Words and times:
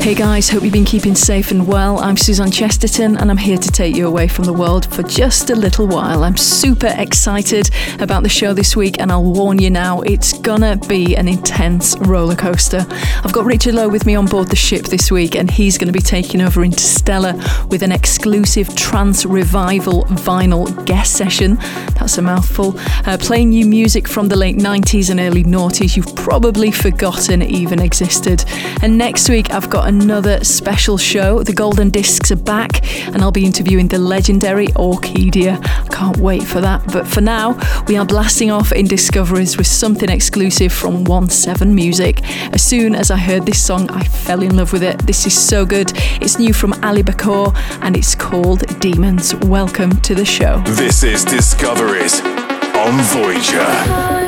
Hey 0.00 0.14
guys, 0.14 0.48
hope 0.48 0.62
you've 0.62 0.72
been 0.72 0.84
keeping 0.84 1.16
safe 1.16 1.50
and 1.50 1.66
well. 1.66 1.98
I'm 1.98 2.16
Suzanne 2.16 2.52
Chesterton 2.52 3.16
and 3.18 3.30
I'm 3.30 3.36
here 3.36 3.58
to 3.58 3.68
take 3.68 3.96
you 3.96 4.06
away 4.06 4.28
from 4.28 4.44
the 4.44 4.52
world 4.52 4.90
for 4.94 5.02
just 5.02 5.50
a 5.50 5.56
little 5.56 5.88
while. 5.88 6.22
I'm 6.22 6.36
super 6.36 6.94
excited 6.96 7.68
about 7.98 8.22
the 8.22 8.28
show 8.28 8.54
this 8.54 8.76
week 8.76 9.00
and 9.00 9.10
I'll 9.10 9.24
warn 9.24 9.58
you 9.58 9.70
now, 9.70 10.00
it's 10.02 10.38
gonna 10.38 10.76
be 10.76 11.16
an 11.16 11.26
intense 11.26 11.98
roller 11.98 12.36
coaster. 12.36 12.86
I've 12.88 13.32
got 13.32 13.44
Richard 13.44 13.74
Lowe 13.74 13.88
with 13.88 14.06
me 14.06 14.14
on 14.14 14.26
board 14.26 14.48
the 14.48 14.56
ship 14.56 14.84
this 14.84 15.10
week 15.10 15.34
and 15.34 15.50
he's 15.50 15.76
to 15.76 15.92
be 15.92 15.98
taking 15.98 16.40
over 16.40 16.62
Interstellar 16.64 17.34
with 17.68 17.82
an 17.82 17.92
exclusive 17.92 18.74
trance 18.76 19.26
revival 19.26 20.04
vinyl 20.04 20.86
guest 20.86 21.14
session. 21.14 21.56
That's 21.98 22.16
a 22.18 22.22
mouthful. 22.22 22.78
Uh, 23.04 23.18
playing 23.20 23.50
new 23.50 23.66
music 23.66 24.06
from 24.06 24.28
the 24.28 24.36
late 24.36 24.56
90s 24.56 25.10
and 25.10 25.18
early 25.18 25.42
noughties 25.42 25.96
you've 25.96 26.14
probably 26.14 26.70
forgotten 26.70 27.42
even 27.42 27.80
existed. 27.80 28.44
And 28.80 28.96
next 28.96 29.28
week 29.28 29.50
I've 29.50 29.68
got 29.68 29.87
another 29.88 30.44
special 30.44 30.98
show. 30.98 31.42
The 31.42 31.52
Golden 31.52 31.88
Discs 31.88 32.30
are 32.30 32.36
back, 32.36 32.84
and 33.08 33.22
I'll 33.22 33.32
be 33.32 33.46
interviewing 33.46 33.88
the 33.88 33.98
legendary 33.98 34.66
Orkidea. 34.68 35.60
Can't 35.90 36.18
wait 36.18 36.42
for 36.42 36.60
that. 36.60 36.84
But 36.92 37.06
for 37.08 37.22
now, 37.22 37.58
we 37.88 37.96
are 37.96 38.04
blasting 38.04 38.50
off 38.50 38.70
in 38.70 38.86
Discoveries 38.86 39.56
with 39.56 39.66
something 39.66 40.10
exclusive 40.10 40.72
from 40.72 41.04
1 41.04 41.30
7 41.30 41.74
Music. 41.74 42.22
As 42.52 42.62
soon 42.62 42.94
as 42.94 43.10
I 43.10 43.16
heard 43.16 43.46
this 43.46 43.64
song, 43.64 43.90
I 43.90 44.04
fell 44.04 44.42
in 44.42 44.56
love 44.56 44.72
with 44.72 44.82
it. 44.82 44.98
This 45.06 45.26
is 45.26 45.36
so 45.36 45.64
good. 45.64 45.90
It's 46.20 46.38
new 46.38 46.52
from 46.52 46.74
Ali 46.84 47.02
Bakgor, 47.02 47.56
and 47.82 47.96
it's 47.96 48.14
called 48.14 48.66
Demons. 48.80 49.34
Welcome 49.36 50.00
to 50.02 50.14
the 50.14 50.26
show. 50.26 50.62
This 50.66 51.02
is 51.02 51.24
Discoveries 51.24 52.20
on 52.20 53.00
Voyager. 53.14 54.27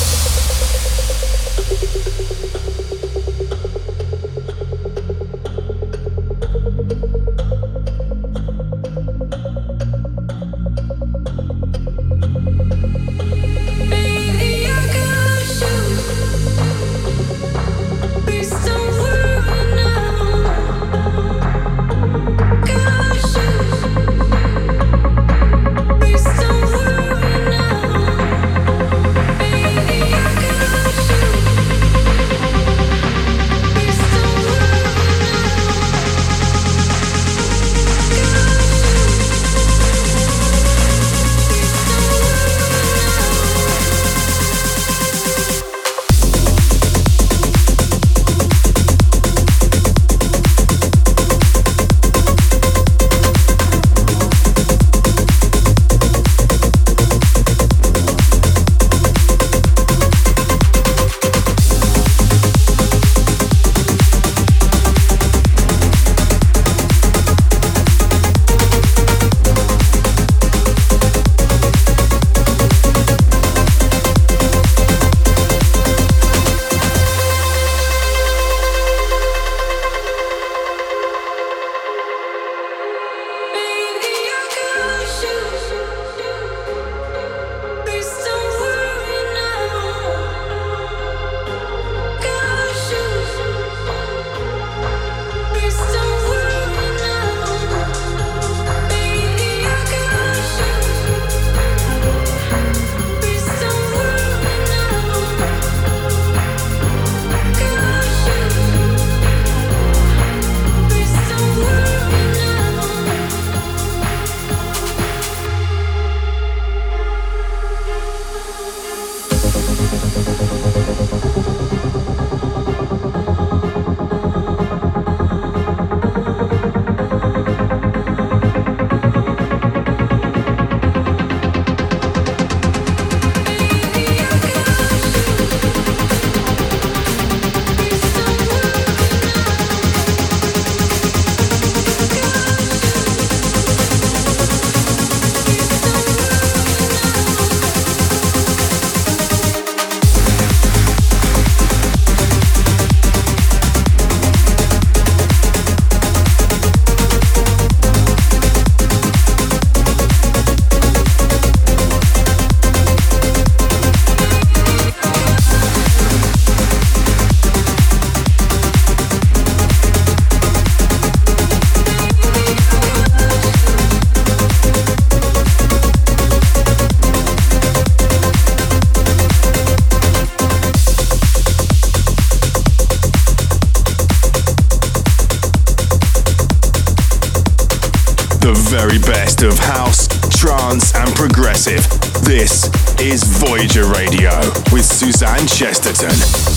This 191.63 192.71
is 192.99 193.21
Voyager 193.23 193.85
Radio 193.85 194.31
with 194.71 194.83
Suzanne 194.83 195.45
Chesterton. 195.45 196.50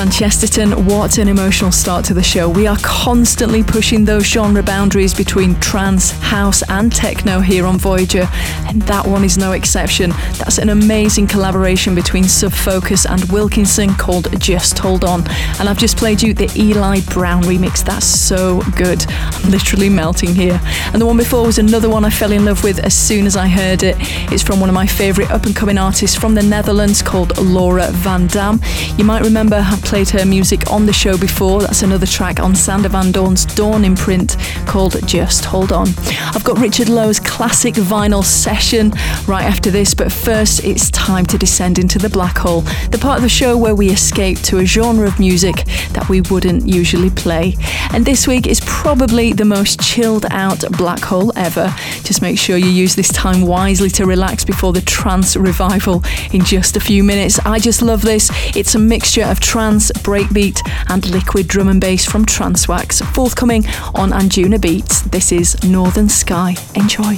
Suzanne 0.00 0.12
Chesterton. 0.12 0.86
What 0.86 1.18
an 1.18 1.28
emotional 1.28 1.70
start 1.70 2.06
to 2.06 2.14
the 2.14 2.22
show. 2.22 2.48
We 2.48 2.66
are 2.66 2.78
constantly 2.78 3.62
pushing 3.62 4.06
those 4.06 4.24
genre 4.24 4.62
boundaries 4.62 5.12
between 5.12 5.60
trance, 5.60 6.10
house, 6.12 6.62
and 6.70 6.90
techno 6.90 7.40
here 7.40 7.66
on 7.66 7.76
Voyager, 7.76 8.26
and 8.70 8.82
that 8.82 9.04
one 9.06 9.24
is 9.24 9.36
no 9.36 9.52
exception. 9.52 10.10
That's 10.38 10.58
an 10.58 10.68
amazing 10.68 11.26
collaboration 11.26 11.94
between 11.94 12.24
Sub 12.24 12.52
Focus 12.52 13.04
and 13.04 13.22
Wilkinson 13.24 13.94
called 13.94 14.40
Just 14.40 14.78
Hold 14.78 15.04
On. 15.04 15.26
And 15.58 15.68
I've 15.68 15.78
just 15.78 15.96
played 15.96 16.22
you 16.22 16.32
the 16.32 16.50
Eli 16.56 17.00
Brown 17.00 17.42
remix. 17.42 17.84
That's 17.84 18.06
so 18.06 18.62
good. 18.76 19.04
I'm 19.08 19.50
literally 19.50 19.88
melting 19.88 20.34
here. 20.34 20.60
And 20.92 21.02
the 21.02 21.06
one 21.06 21.16
before 21.16 21.44
was 21.44 21.58
another 21.58 21.90
one 21.90 22.04
I 22.04 22.10
fell 22.10 22.30
in 22.30 22.44
love 22.44 22.62
with 22.62 22.78
as 22.78 22.94
soon 22.94 23.26
as 23.26 23.36
I 23.36 23.48
heard 23.48 23.82
it. 23.82 23.96
It's 24.32 24.42
from 24.42 24.60
one 24.60 24.68
of 24.68 24.74
my 24.74 24.86
favourite 24.86 25.30
up 25.30 25.46
and 25.46 25.56
coming 25.56 25.76
artists 25.76 26.16
from 26.16 26.34
the 26.34 26.42
Netherlands 26.42 27.02
called 27.02 27.36
Laura 27.38 27.88
Van 27.90 28.28
Dam. 28.28 28.60
You 28.96 29.04
might 29.04 29.24
remember 29.24 29.56
I 29.56 29.78
played 29.82 30.10
her 30.10 30.24
music 30.24 30.70
on 30.70 30.86
the 30.86 30.92
show 30.92 31.18
before. 31.18 31.62
That's 31.62 31.82
another 31.82 32.06
track 32.06 32.38
on 32.38 32.54
Sander 32.54 32.88
Van 32.88 33.10
Doorn's 33.10 33.44
Doorn 33.44 33.84
imprint 33.84 34.36
called 34.66 34.96
Just 35.08 35.44
Hold 35.46 35.72
On. 35.72 35.88
I've 36.34 36.44
got 36.44 36.58
Richard 36.58 36.88
Lowe's 36.88 37.18
classic 37.18 37.74
vinyl 37.74 38.22
session 38.60 38.90
right 39.26 39.44
after 39.44 39.70
this, 39.70 39.94
but 39.94 40.12
first 40.12 40.62
it's 40.64 40.90
time 40.90 41.24
to 41.24 41.38
descend 41.38 41.78
into 41.78 41.98
the 41.98 42.10
black 42.10 42.36
hole, 42.36 42.60
the 42.90 42.98
part 43.00 43.16
of 43.16 43.22
the 43.22 43.28
show 43.28 43.56
where 43.56 43.74
we 43.74 43.88
escape 43.88 44.38
to 44.40 44.58
a 44.58 44.66
genre 44.66 45.06
of 45.06 45.18
music 45.18 45.64
that 45.94 46.06
we 46.10 46.20
wouldn't 46.20 46.68
usually 46.68 47.08
play. 47.08 47.56
And 47.94 48.04
this 48.04 48.28
week 48.28 48.46
is 48.46 48.60
probably 48.66 49.32
the 49.32 49.46
most 49.46 49.80
chilled 49.80 50.26
out 50.30 50.62
black 50.76 51.00
hole 51.00 51.32
ever. 51.36 51.74
Just 52.02 52.20
make 52.20 52.38
sure 52.38 52.58
you 52.58 52.68
use 52.68 52.94
this 52.94 53.08
time 53.08 53.40
wisely 53.40 53.88
to 53.90 54.04
relax 54.04 54.44
before 54.44 54.74
the 54.74 54.82
trance 54.82 55.36
revival 55.36 56.02
in 56.32 56.44
just 56.44 56.76
a 56.76 56.80
few 56.80 57.02
minutes. 57.02 57.38
I 57.38 57.60
just 57.60 57.80
love 57.80 58.02
this. 58.02 58.30
It's 58.54 58.74
a 58.74 58.78
mixture 58.78 59.24
of 59.24 59.40
trance 59.40 59.90
breakbeat, 60.04 60.60
and 60.90 61.08
liquid 61.08 61.48
drum 61.48 61.68
and 61.68 61.80
bass 61.80 62.04
from 62.04 62.26
Transwax, 62.26 63.02
forthcoming 63.14 63.66
on 63.94 64.10
Anjunabeats. 64.10 65.10
This 65.10 65.32
is 65.32 65.56
Northern 65.64 66.10
Sky. 66.10 66.56
Enjoy. 66.74 67.16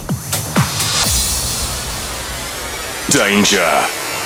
Danger. 3.12 3.60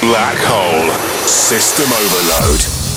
Black 0.01 0.39
hole. 0.39 0.93
System 1.27 1.87
overload. 1.91 2.96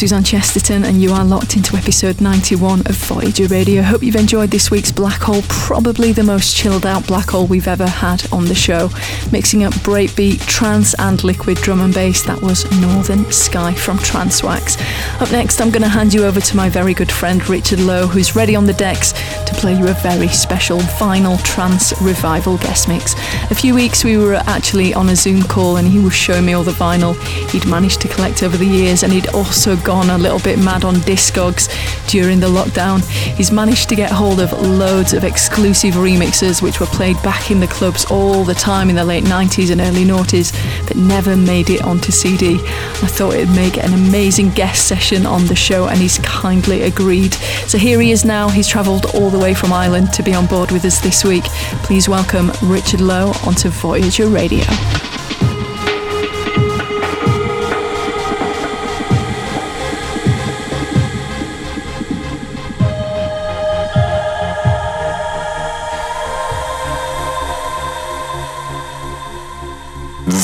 Suzanne 0.00 0.24
Chesterton, 0.24 0.84
and 0.84 1.02
you 1.02 1.12
are 1.12 1.26
locked 1.26 1.56
into 1.56 1.76
episode 1.76 2.22
91 2.22 2.80
of 2.86 2.96
Voyager 2.96 3.46
Radio. 3.48 3.82
Hope 3.82 4.02
you've 4.02 4.16
enjoyed 4.16 4.50
this 4.50 4.70
week's 4.70 4.90
Black 4.90 5.20
Hole, 5.20 5.42
probably 5.50 6.10
the 6.10 6.22
most 6.22 6.56
chilled 6.56 6.86
out 6.86 7.06
Black 7.06 7.28
Hole 7.28 7.46
we've 7.46 7.68
ever 7.68 7.86
had 7.86 8.26
on 8.32 8.46
the 8.46 8.54
show. 8.54 8.88
Mixing 9.30 9.62
up 9.62 9.74
breakbeat, 9.74 10.40
trance, 10.46 10.94
and 10.94 11.22
liquid 11.22 11.58
drum 11.58 11.82
and 11.82 11.92
bass, 11.92 12.22
that 12.22 12.40
was 12.40 12.64
Northern 12.80 13.30
Sky 13.30 13.74
from 13.74 13.98
Transwax. 13.98 14.80
Up 15.20 15.30
next, 15.32 15.60
I'm 15.60 15.68
going 15.68 15.82
to 15.82 15.88
hand 15.88 16.14
you 16.14 16.24
over 16.24 16.40
to 16.40 16.56
my 16.56 16.70
very 16.70 16.94
good 16.94 17.12
friend 17.12 17.46
Richard 17.46 17.80
Lowe, 17.80 18.06
who's 18.06 18.34
ready 18.34 18.56
on 18.56 18.64
the 18.64 18.72
decks 18.72 19.12
to 19.12 19.52
play 19.56 19.76
you 19.76 19.86
a 19.86 19.92
very 19.92 20.28
special 20.28 20.78
vinyl 20.78 21.44
trance 21.44 21.92
revival 22.00 22.56
guest 22.56 22.88
mix. 22.88 23.12
A 23.50 23.54
few 23.54 23.74
weeks 23.74 24.02
we 24.02 24.16
were 24.16 24.36
actually 24.46 24.94
on 24.94 25.10
a 25.10 25.16
Zoom 25.16 25.42
call, 25.42 25.76
and 25.76 25.86
he 25.86 25.98
was 25.98 26.14
showing 26.14 26.46
me 26.46 26.54
all 26.54 26.64
the 26.64 26.70
vinyl 26.70 27.20
he'd 27.50 27.66
managed 27.66 28.00
to 28.00 28.08
collect 28.08 28.42
over 28.42 28.56
the 28.56 28.64
years, 28.64 29.02
and 29.02 29.12
he'd 29.12 29.28
also 29.34 29.76
gone 29.90 30.10
a 30.10 30.18
little 30.18 30.38
bit 30.38 30.56
mad 30.56 30.84
on 30.84 30.94
Discogs 30.98 31.66
during 32.06 32.38
the 32.38 32.46
lockdown. 32.46 33.04
He's 33.34 33.50
managed 33.50 33.88
to 33.88 33.96
get 33.96 34.12
hold 34.12 34.38
of 34.38 34.52
loads 34.52 35.12
of 35.12 35.24
exclusive 35.24 35.94
remixes 35.94 36.62
which 36.62 36.78
were 36.78 36.86
played 36.86 37.20
back 37.24 37.50
in 37.50 37.58
the 37.58 37.66
clubs 37.66 38.04
all 38.04 38.44
the 38.44 38.54
time 38.54 38.88
in 38.88 38.94
the 38.94 39.04
late 39.04 39.24
90s 39.24 39.72
and 39.72 39.80
early 39.80 40.04
noughties 40.04 40.52
but 40.86 40.96
never 40.96 41.36
made 41.36 41.70
it 41.70 41.82
onto 41.82 42.12
CD. 42.12 42.60
I 42.60 43.08
thought 43.08 43.34
it'd 43.34 43.52
make 43.56 43.78
an 43.78 43.92
amazing 43.92 44.50
guest 44.50 44.86
session 44.86 45.26
on 45.26 45.46
the 45.46 45.56
show, 45.56 45.88
and 45.88 45.98
he's 45.98 46.18
kindly 46.18 46.82
agreed. 46.82 47.34
So 47.66 47.76
here 47.76 48.00
he 48.00 48.12
is 48.12 48.24
now. 48.24 48.48
He's 48.48 48.68
travelled 48.68 49.06
all 49.16 49.28
the 49.28 49.40
way 49.40 49.54
from 49.54 49.72
Ireland 49.72 50.12
to 50.12 50.22
be 50.22 50.34
on 50.34 50.46
board 50.46 50.70
with 50.70 50.84
us 50.84 51.00
this 51.00 51.24
week. 51.24 51.44
Please 51.82 52.08
welcome 52.08 52.52
Richard 52.62 53.00
Lowe 53.00 53.32
onto 53.44 53.70
Voyager 53.70 54.28
Radio. 54.28 54.62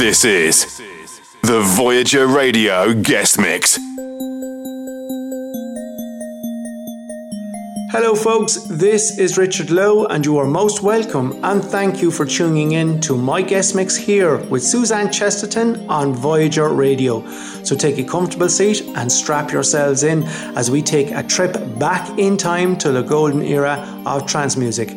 This 0.07 0.25
is 0.25 0.81
the 1.43 1.63
Voyager 1.63 2.29
Radio 2.29 2.95
Guest 2.95 3.41
Mix. 3.41 3.77
Hello, 7.91 8.15
folks. 8.15 8.55
This 8.71 9.19
is 9.19 9.37
Richard 9.37 9.73
Lowe, 9.73 10.05
and 10.05 10.25
you 10.25 10.39
are 10.39 10.47
most 10.47 10.81
welcome. 10.85 11.37
And 11.43 11.61
thank 11.61 12.01
you 12.01 12.13
for 12.13 12.25
tuning 12.25 12.71
in 12.71 13.01
to 13.01 13.17
my 13.17 13.43
guest 13.43 13.75
mix 13.75 13.97
here 13.97 14.37
with 14.45 14.63
Suzanne 14.63 15.11
Chesterton 15.11 15.91
on 15.91 16.15
Voyager 16.15 16.69
Radio. 16.69 17.27
So 17.65 17.75
take 17.75 17.99
a 17.99 18.05
comfortable 18.05 18.49
seat 18.49 18.83
and 18.95 19.11
strap 19.11 19.51
yourselves 19.51 20.05
in 20.05 20.23
as 20.55 20.71
we 20.71 20.83
take 20.83 21.11
a 21.11 21.25
trip 21.25 21.57
back 21.81 22.17
in 22.17 22.37
time 22.37 22.79
to 22.79 22.93
the 22.93 23.03
golden 23.03 23.43
era 23.43 23.85
of 24.07 24.25
trance 24.25 24.57
music. 24.57 24.97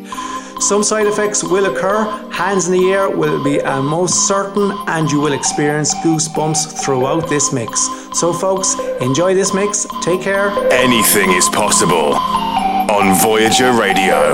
Some 0.60 0.82
side 0.82 1.06
effects 1.06 1.42
will 1.42 1.74
occur, 1.74 2.04
hands 2.30 2.68
in 2.68 2.72
the 2.74 2.92
air 2.92 3.08
will 3.08 3.42
be 3.42 3.58
a 3.60 3.80
most 3.80 4.28
certain, 4.28 4.70
and 4.88 5.10
you 5.10 5.18
will 5.18 5.32
experience 5.32 5.94
goosebumps 6.04 6.84
throughout 6.84 7.28
this 7.30 7.50
mix. 7.52 7.88
So, 8.12 8.32
folks, 8.32 8.78
enjoy 9.00 9.34
this 9.34 9.54
mix, 9.54 9.86
take 10.02 10.20
care. 10.20 10.50
Anything 10.70 11.32
is 11.32 11.48
possible 11.48 12.14
on 12.14 13.18
Voyager 13.20 13.72
Radio. 13.72 14.32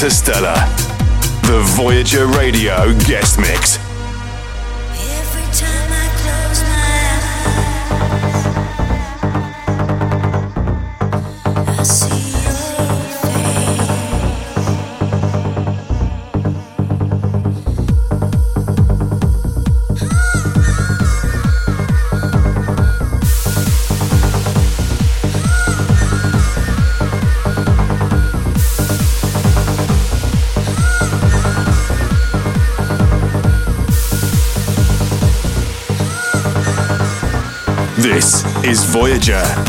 Interstellar, 0.00 0.54
the 1.48 1.60
Voyager 1.74 2.28
Radio 2.28 2.94
guest 3.08 3.36
mix. 3.36 3.87
Is 38.64 38.84
Voyager. 38.84 39.67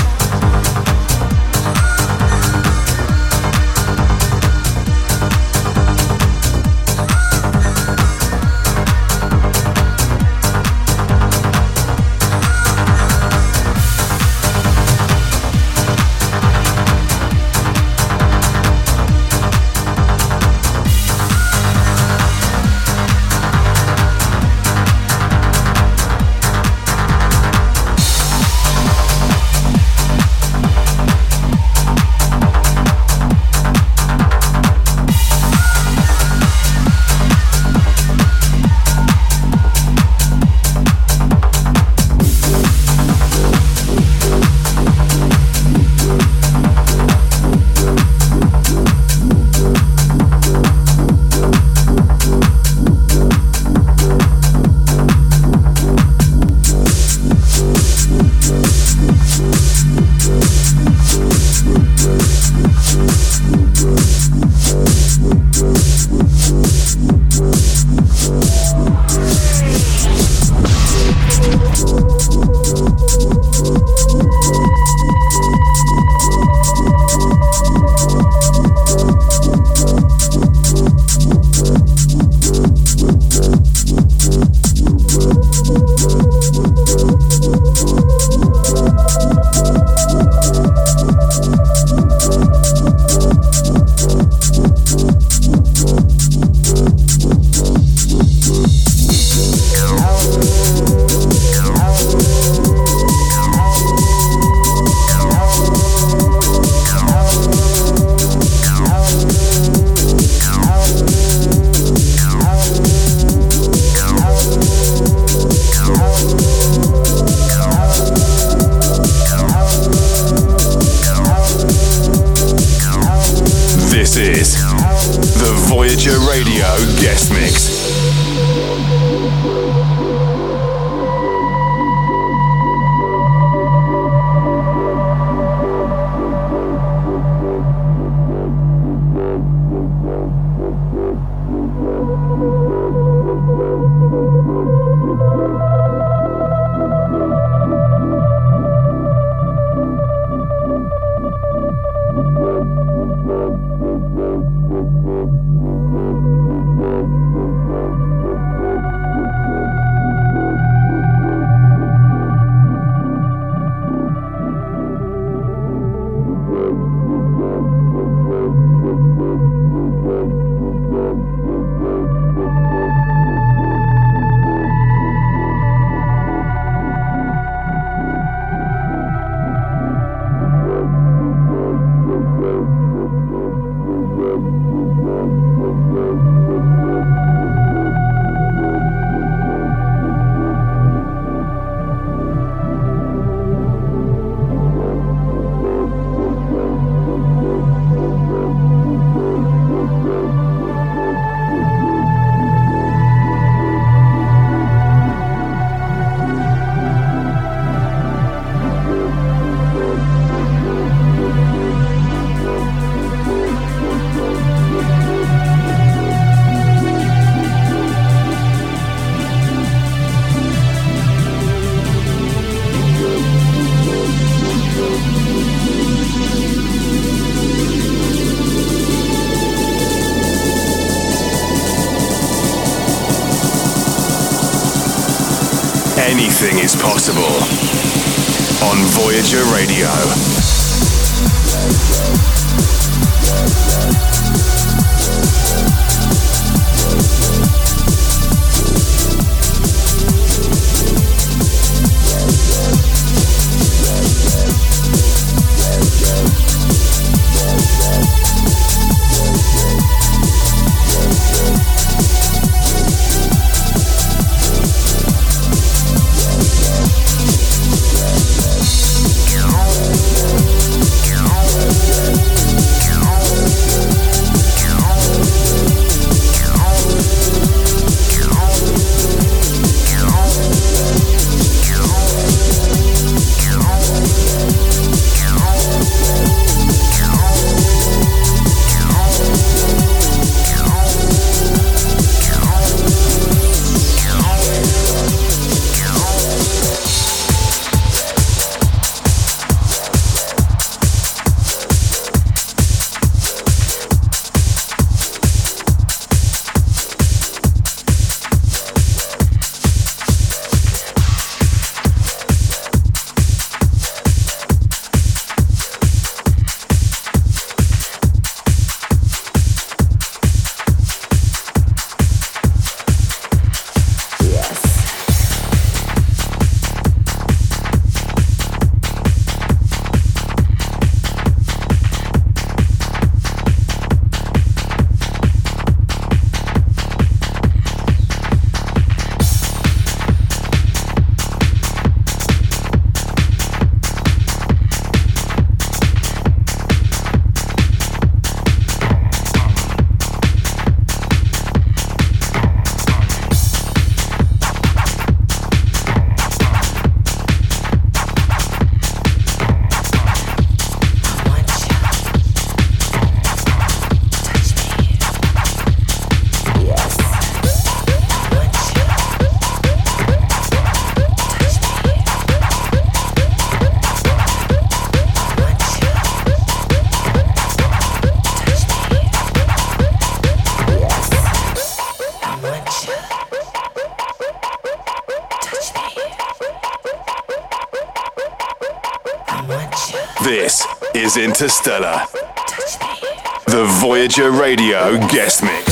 Radio 394.28 394.98
guest 395.08 395.44
mix. 395.44 395.69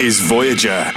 Is 0.00 0.20
Voyager. 0.20 0.92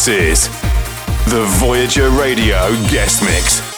This 0.00 0.08
is 0.08 0.48
the 1.26 1.44
Voyager 1.58 2.08
Radio 2.08 2.70
Guest 2.88 3.22
Mix. 3.22 3.69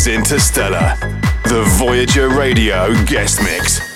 Is 0.00 0.06
Interstellar, 0.06 0.96
the 1.44 1.62
Voyager 1.78 2.28
Radio 2.30 2.92
guest 3.04 3.42
mix. 3.42 3.89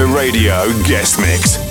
Radio 0.00 0.72
Guest 0.84 1.20
Mix. 1.20 1.61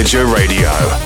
Voyager 0.00 0.24
Radio. 0.24 0.99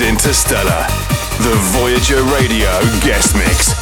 Is 0.00 0.08
Interstellar, 0.08 0.86
the 1.38 1.56
Voyager 1.72 2.22
Radio 2.34 2.80
guest 3.00 3.34
mix. 3.34 3.77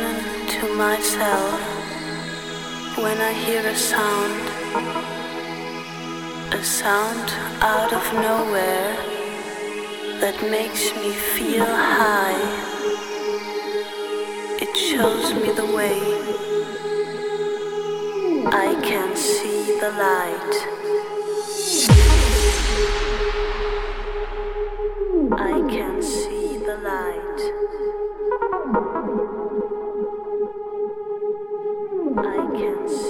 listening 0.00 0.46
to 0.48 0.74
myself 0.76 1.60
when 2.96 3.18
I 3.18 3.32
hear 3.32 3.66
a 3.66 3.74
sound, 3.74 4.48
a 6.54 6.62
sound 6.62 7.30
out 7.62 7.92
of 7.92 8.12
nowhere 8.14 8.96
that 10.20 10.40
makes 10.50 10.94
me 10.96 11.12
feel 11.12 11.66
high. 11.66 12.40
It 14.60 14.76
shows 14.76 15.34
me 15.34 15.52
the 15.52 15.66
way. 15.66 16.00
I 18.46 18.74
can 18.82 19.16
see 19.16 19.78
the 19.80 19.90
light. 19.90 20.66
I 25.32 25.62
can 25.70 26.02
see 26.02 26.58
the 26.58 26.76
light. 26.78 27.10
seconds. 32.60 33.09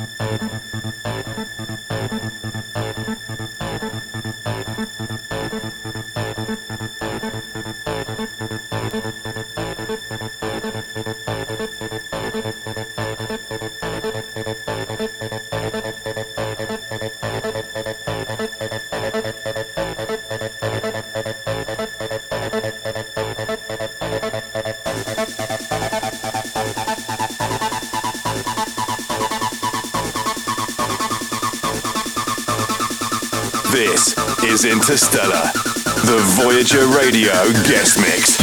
This 0.00 1.39
is 34.60 34.64
Interstellar, 34.64 35.52
the 36.04 36.18
Voyager 36.36 36.86
Radio 36.88 37.32
guest 37.64 37.98
mix. 37.98 38.39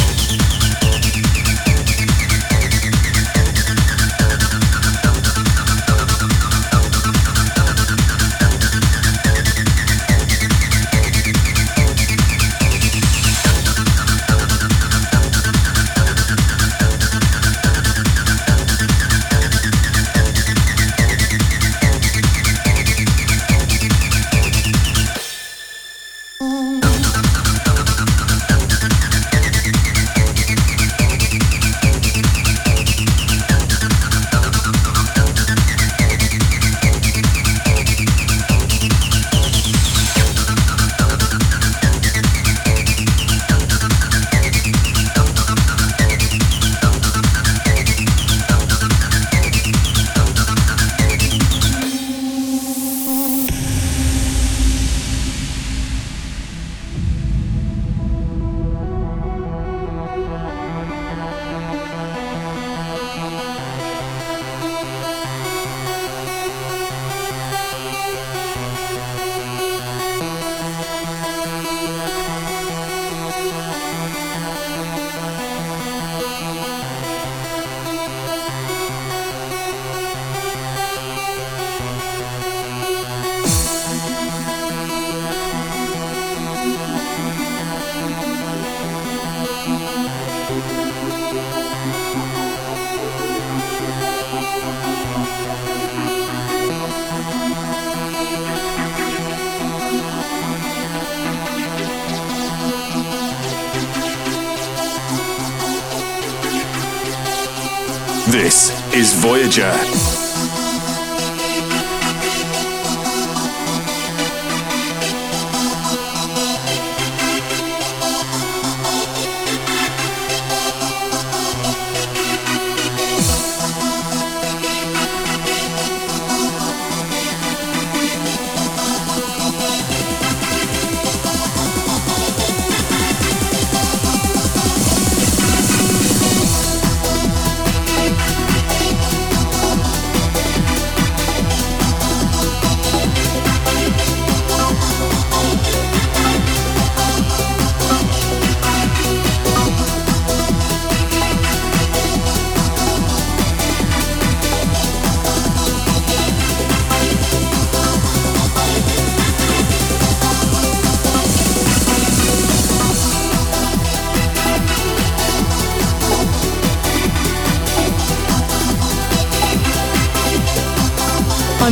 Voyager. 109.20 110.07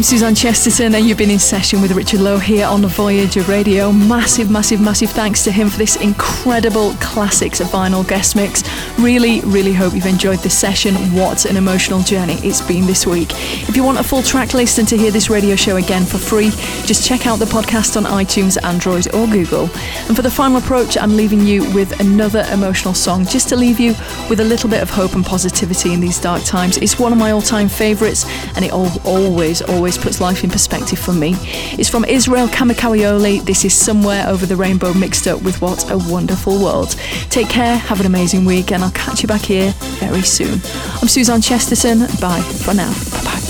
Suzanne 0.07 0.37
Chesterton, 0.37 0.95
and 0.95 1.05
you've 1.05 1.19
been 1.19 1.31
in 1.31 1.39
session 1.41 1.83
with 1.83 1.91
Richard 1.91 2.21
Lowe 2.21 2.39
here 2.39 2.65
on 2.65 2.81
Voyager 2.83 3.43
Radio. 3.43 3.91
Massive, 3.91 4.49
massive, 4.49 4.81
massive 4.81 5.11
thanks 5.11 5.43
to 5.43 5.51
him 5.51 5.69
for 5.69 5.79
this 5.79 5.97
incredible 5.97 6.93
classics 7.01 7.61
vinyl 7.61 8.07
guest 8.07 8.37
mix. 8.37 8.63
Really, 8.99 9.41
really 9.43 9.75
hope 9.75 9.93
you've 9.93 10.07
enjoyed 10.07 10.39
this 10.39 10.59
session. 10.59 10.95
What 11.13 11.45
an 11.45 11.59
emotional 11.59 12.01
journey 12.01 12.39
it's 12.43 12.63
been 12.63 12.87
this 12.87 13.07
week. 13.07 13.29
If 13.69 13.77
you 13.77 13.85
want 13.85 13.99
a 13.99 14.03
full 14.03 14.23
track 14.23 14.55
list 14.55 14.79
and 14.79 14.89
to 14.89 14.97
hear 14.97 15.11
this 15.11 15.29
radio 15.29 15.55
show 15.55 15.77
again 15.77 16.07
for 16.07 16.17
free, 16.17 16.49
just 16.87 17.07
check 17.07 17.27
out 17.27 17.39
the 17.39 17.45
podcast 17.45 17.99
on 17.99 18.05
iTunes, 18.05 18.57
Android, 18.65 19.07
or 19.15 19.27
Google. 19.27 19.69
And 20.07 20.17
for 20.17 20.23
the 20.23 20.31
final 20.31 20.57
approach, 20.57 20.97
I'm 20.97 21.15
leaving 21.15 21.47
you 21.47 21.71
with 21.75 22.01
another 22.01 22.47
emotional 22.51 22.95
song 22.95 23.27
just 23.27 23.51
to 23.51 23.57
leave 23.57 23.79
you 23.79 23.91
with 24.31 24.41
a 24.41 24.45
little 24.45 24.71
bit 24.71 24.81
of 24.81 24.89
hope 24.89 25.15
and 25.15 25.25
positivity 25.25 25.93
in 25.93 26.01
these 26.01 26.19
dark 26.19 26.43
times. 26.45 26.79
It's 26.79 26.99
one 26.99 27.13
of 27.13 27.19
my 27.19 27.33
all 27.33 27.43
time 27.43 27.69
favourites, 27.69 28.25
and 28.57 28.65
it 28.65 28.73
always, 28.73 29.61
always 29.61 29.99
puts 29.99 30.23
life 30.23 30.43
in 30.43 30.49
perspective 30.49 30.99
for 30.99 31.13
me. 31.13 31.35
It's 31.79 31.91
from 31.91 32.07
Israel 32.07 32.49
Kamakawiwo'ole. 32.49 33.45
This 33.45 33.67
is 33.67 33.75
Somewhere 33.75 34.27
Over 34.27 34.47
the 34.47 34.57
Rainbow 34.57 34.95
mixed 34.95 35.27
up 35.27 35.43
with 35.43 35.61
What 35.61 35.91
a 35.91 35.99
Wonderful 35.99 36.65
World. 36.65 36.97
Take 37.29 37.51
care, 37.51 37.77
have 37.77 38.01
an 38.01 38.07
amazing 38.07 38.47
week, 38.47 38.73
and 38.73 38.86
I'll 38.87 38.93
catch 38.93 39.21
you 39.21 39.27
back 39.27 39.41
here 39.41 39.73
very 39.99 40.23
soon. 40.23 40.61
I'm 41.03 41.09
Suzanne 41.09 41.43
Chesterton. 41.43 42.07
Bye 42.21 42.41
for 42.41 42.73
now. 42.73 42.93
Bye 43.11 43.25
bye. 43.25 43.41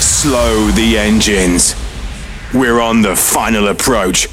Slow 0.00 0.70
the 0.70 0.96
engines. 0.96 1.74
We're 2.54 2.80
on 2.80 3.02
the 3.02 3.16
final 3.16 3.68
approach. 3.68 4.28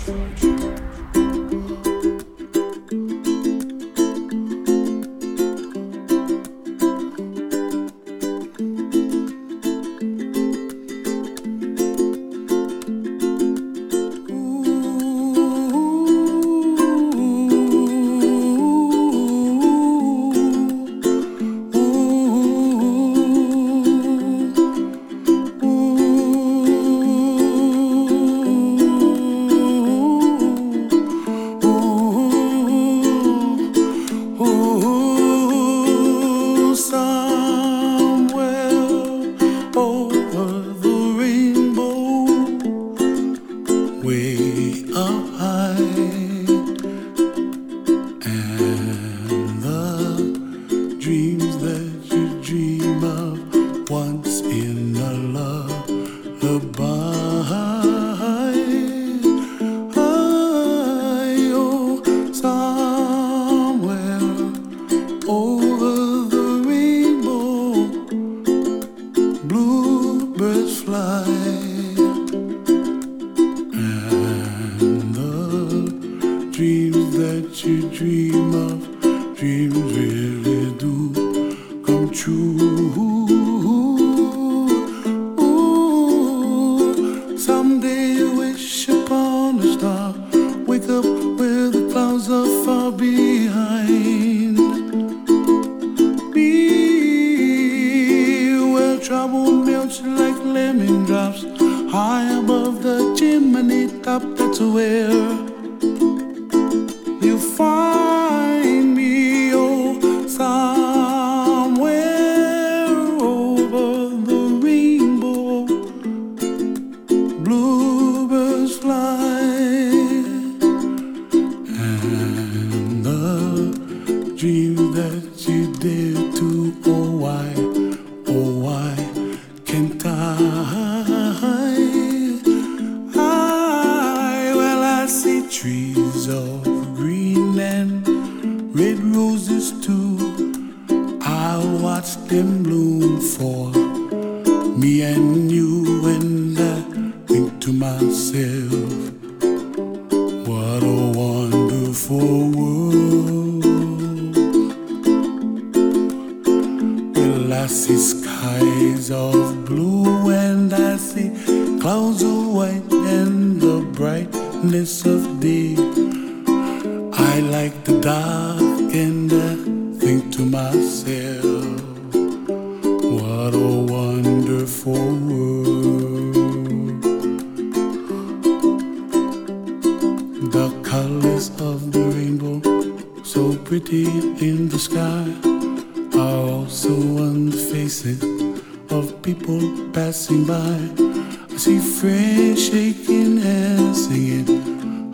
dreams 79.41 79.90